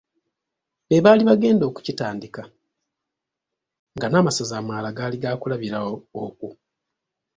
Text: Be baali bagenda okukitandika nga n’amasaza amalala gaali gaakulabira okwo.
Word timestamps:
Be 0.87 0.97
baali 1.05 1.23
bagenda 1.29 1.63
okukitandika 1.67 2.41
nga 3.95 4.07
n’amasaza 4.09 4.53
amalala 4.57 4.89
gaali 4.97 5.17
gaakulabira 5.23 5.79
okwo. 6.25 6.49